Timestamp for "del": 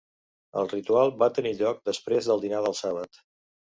2.31-2.43, 2.69-2.77